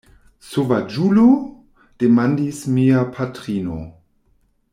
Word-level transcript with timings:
Sovaĝulo!? 0.51 1.25
demandis 2.05 2.63
mia 2.79 3.05
patrino. 3.19 3.79